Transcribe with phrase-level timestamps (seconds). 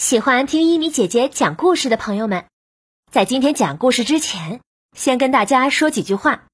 [0.00, 2.46] 喜欢听一米姐姐讲故事的朋友们，
[3.12, 4.62] 在今天讲故事之前，
[4.96, 6.46] 先跟大家说几句话。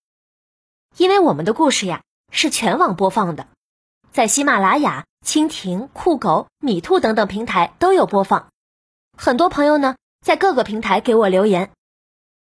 [0.96, 3.46] 因为我们的故事呀是全网播放的，
[4.10, 8.48] 在喜马拉雅、蜻蜓、酷狗、米兔等等平台都有播放。
[9.16, 11.70] 很多朋友呢在各个平台给我留言，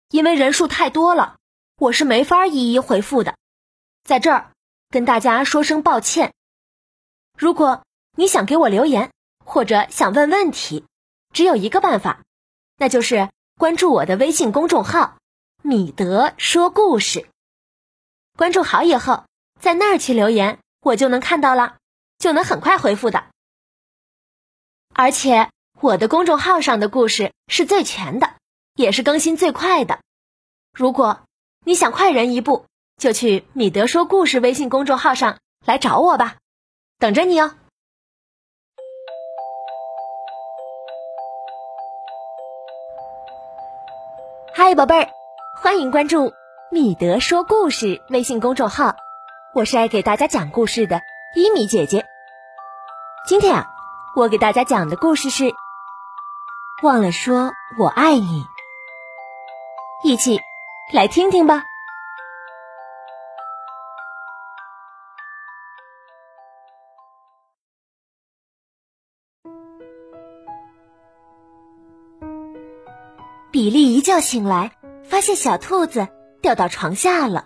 [0.09, 1.35] 因为人数太多了，
[1.75, 3.35] 我是没法一一回复的，
[4.05, 4.51] 在这儿
[4.89, 6.33] 跟大家说声抱歉。
[7.38, 7.83] 如果
[8.15, 9.11] 你想给我留言，
[9.43, 10.85] 或者想问问题。
[11.34, 12.21] 只有一个办法，
[12.77, 15.17] 那就是关注我的微信公众号
[15.62, 17.27] “米德说故事”。
[18.38, 19.25] 关注好以后，
[19.59, 21.77] 在那儿去留言，我就能看到了，
[22.17, 23.25] 就能很快回复的。
[24.94, 25.49] 而且
[25.81, 28.36] 我的公众号上的故事是最全的，
[28.75, 30.00] 也是更新最快的。
[30.72, 31.23] 如果
[31.66, 32.66] 你想快人一步，
[32.97, 36.38] 就去“米德说故事”微信公众号上来找我吧，
[37.00, 37.55] 等着你哦。
[44.75, 45.09] 宝贝儿，
[45.61, 46.33] 欢迎关注
[46.71, 48.95] “米德说故事”微信公众号，
[49.53, 51.02] 我是爱给大家讲故事的
[51.35, 52.05] 伊米姐姐。
[53.27, 53.67] 今天啊，
[54.16, 55.44] 我给大家讲的故事是
[56.81, 58.21] 《忘了说我爱你》，
[60.03, 60.39] 一起
[60.91, 61.63] 来听听吧。
[73.54, 74.72] 比利一觉醒来，
[75.04, 76.08] 发现小兔子
[76.42, 77.46] 掉到床下了。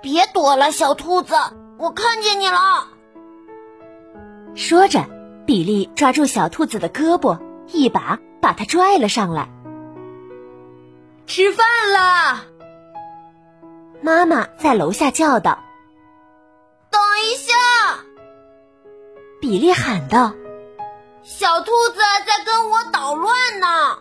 [0.00, 1.34] 别躲了，小兔子，
[1.76, 2.86] 我看见你了。
[4.54, 5.04] 说着，
[5.44, 7.36] 比利抓住小兔子的胳膊，
[7.72, 9.48] 一把把它拽了上来。
[11.26, 12.44] 吃饭了，
[14.00, 15.58] 妈妈在楼下叫道
[16.92, 17.52] ：“等一下！”
[19.42, 20.32] 比利喊道
[21.24, 23.98] ：“小兔子在跟我捣乱呢。”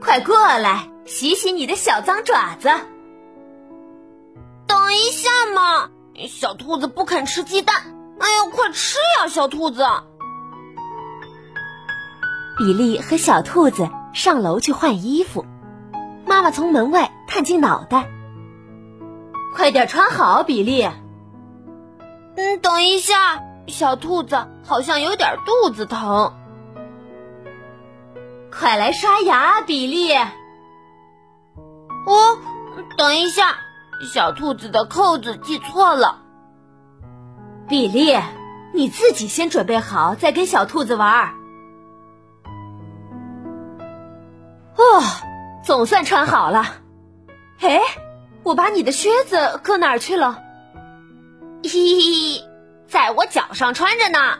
[0.00, 2.68] 快过来，洗洗你的小脏爪子。
[4.66, 5.90] 等一下嘛，
[6.28, 7.76] 小兔子不肯吃鸡蛋。
[8.18, 9.84] 哎呀，快吃呀，小兔子！
[12.58, 15.44] 比利和小兔子上楼去换衣服，
[16.24, 18.08] 妈妈从门外探进脑袋
[19.54, 20.88] ：“快点穿好，比利。”
[22.36, 26.32] 嗯，等一下，小兔子好像有点肚子疼。
[28.58, 30.14] 快来刷牙，比利！
[30.14, 30.28] 哦，
[32.96, 33.58] 等一下，
[34.14, 36.22] 小兔子的扣子系错了。
[37.68, 38.16] 比利，
[38.72, 41.34] 你自己先准备好，再跟小兔子玩。
[44.76, 45.02] 哦，
[45.62, 46.64] 总算穿好了。
[47.60, 47.82] 哎，
[48.42, 50.42] 我把你的靴子搁哪儿去了？
[51.62, 52.42] 嘿嘿，
[52.88, 54.38] 在我脚上穿着呢。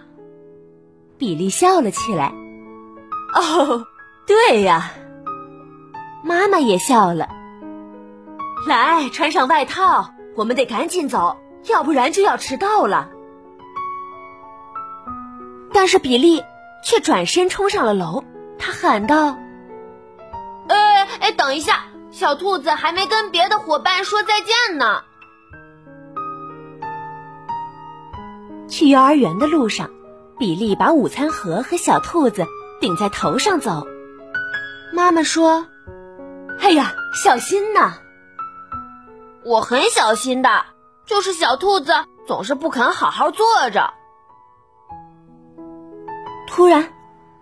[1.19, 2.32] 比利笑了起来。
[3.34, 3.87] 哦。
[4.26, 4.91] 对呀，
[6.25, 7.28] 妈妈也笑了。
[8.66, 11.37] 来，穿上外套，我们得赶紧走，
[11.69, 13.10] 要不然就要迟到了。
[15.72, 16.42] 但是比利
[16.82, 18.25] 却转身冲上了楼，
[18.59, 19.38] 他喊道
[20.69, 25.03] ：“哎哎，等一下，小兔子还没跟别的伙伴说再见呢。”
[28.69, 29.91] 去幼儿园的路上，
[30.38, 32.47] 比利把午餐盒和小兔子
[32.81, 33.87] 顶在头上走。
[34.97, 35.67] 妈妈说
[36.59, 37.99] ：“哎呀，小心呐！
[39.45, 40.49] 我很小心的，
[41.05, 41.93] 就是小兔子
[42.27, 43.93] 总是不肯好好坐着。”
[46.49, 46.95] 突然，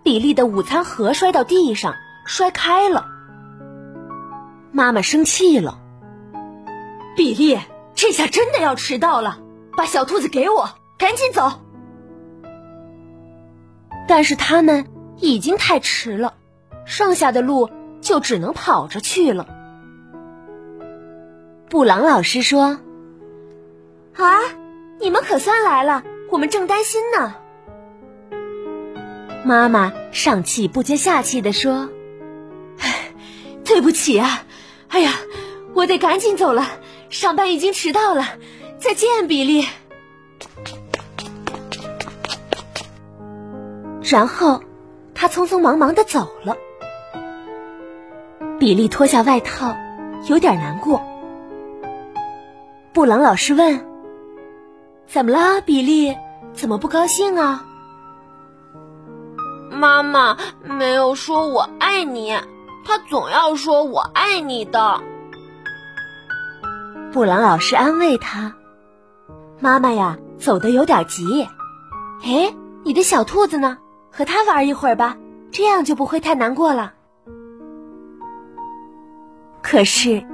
[0.02, 1.94] 比利的午餐盒摔到地上，
[2.26, 3.06] 摔开了。
[4.72, 5.78] 妈妈生气了
[7.14, 7.56] ：“比利，
[7.94, 9.38] 这下真的要迟到了！
[9.76, 11.52] 把小兔子给我，赶紧走！”
[14.08, 14.84] 但是他们
[15.18, 16.34] 已经太迟了。
[16.86, 19.46] 剩下的路就只能跑着去了。
[21.68, 22.78] 布朗老师说
[24.16, 24.38] ：“啊，
[25.00, 27.34] 你们可算来了，我们正担心呢。”
[29.44, 31.90] 妈妈上气不接下气的说
[33.64, 34.44] ：“对不起啊，
[34.88, 35.12] 哎呀，
[35.74, 36.66] 我得赶紧走了，
[37.10, 38.24] 上班已经迟到了。
[38.78, 39.66] 再见，比利。”
[44.02, 44.62] 然后
[45.14, 46.56] 他匆匆忙忙的走了。
[48.58, 49.76] 比利脱下外套，
[50.28, 51.02] 有点难过。
[52.92, 53.84] 布朗老师问
[55.06, 56.16] ：“怎么了，比利？
[56.52, 57.64] 怎么不高兴啊？”
[59.70, 62.32] 妈妈没有说我爱你，
[62.84, 65.00] 她总要说我爱你的。
[67.12, 68.54] 布朗老师安慰他
[69.58, 71.48] ：“妈妈呀，走的有点急。
[72.22, 72.54] 哎，
[72.84, 73.78] 你的小兔子呢？
[74.12, 75.16] 和它玩一会儿吧，
[75.50, 76.92] 这样就不会太难过了。
[79.74, 80.24] 可是，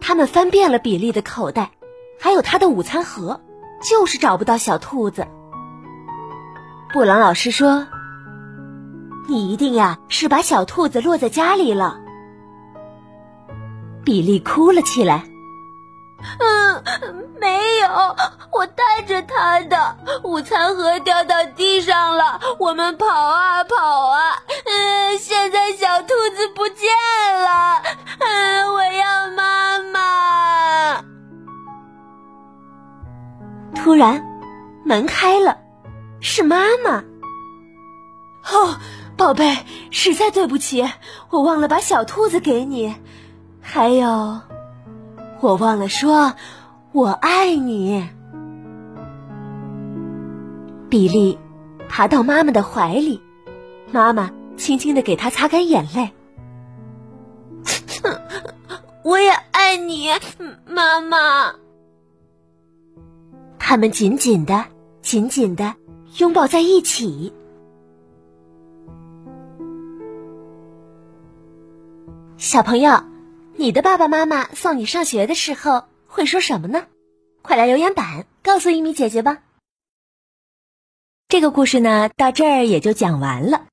[0.00, 1.72] 他们翻遍了比利的口袋，
[2.20, 3.40] 还有他的午餐盒，
[3.82, 5.26] 就是找不到小兔子。
[6.92, 7.88] 布朗老师说
[9.28, 11.98] ：“你一定呀是把小兔子落在家里了。”
[14.06, 15.24] 比利哭了起来。
[16.38, 16.84] 嗯，
[17.40, 17.88] 没有，
[18.52, 22.40] 我带着他的午餐盒掉到地上了。
[22.60, 23.63] 我们跑啊，
[33.84, 34.24] 突然，
[34.82, 35.58] 门开了，
[36.18, 37.04] 是妈妈。
[38.50, 38.78] 哦，
[39.14, 39.58] 宝贝，
[39.90, 40.88] 实在对不起，
[41.28, 42.94] 我忘了把小兔子给你，
[43.60, 44.40] 还有。
[45.42, 46.32] 我忘了说，
[46.92, 48.08] 我爱你。
[50.88, 51.38] 比利
[51.86, 53.22] 爬到妈妈的怀里，
[53.92, 56.10] 妈妈轻轻的给他擦干眼泪。
[59.04, 60.08] 我也爱你，
[60.64, 61.56] 妈妈。
[63.66, 64.66] 他们紧紧的、
[65.00, 65.74] 紧紧的
[66.18, 67.32] 拥抱在一起。
[72.36, 73.02] 小朋友。
[73.56, 76.86] 你的爸爸妈妈送你上学的时候会说什么呢？
[77.40, 79.38] 快来留言板告诉一米姐姐吧。
[81.28, 83.68] 这个故事呢，到这儿也就讲完了。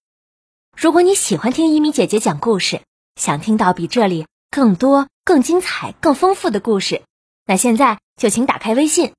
[0.78, 2.82] 如果你喜欢听一米姐姐讲故事，
[3.16, 7.02] 想听到比这里更多、更精彩、更丰富的故事，
[7.46, 9.14] 那现在就请打开微信，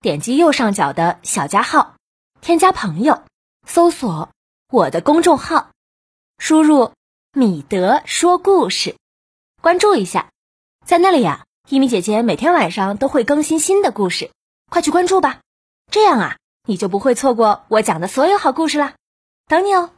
[0.00, 1.96] 点击右上角的小加号，
[2.40, 3.22] 添加朋友，
[3.66, 4.30] 搜索
[4.70, 5.70] 我的公众号，
[6.38, 6.92] 输入
[7.32, 8.96] “米德说故事”。
[9.62, 10.30] 关注一下，
[10.84, 14.30] 在那里呀，一米姐姐每天晚上都会更新新的故事，
[14.70, 15.40] 快去关注吧，
[15.90, 18.94] 这样啊，你就不会错过我讲的所有好故事啦，
[19.46, 19.90] 等你哦。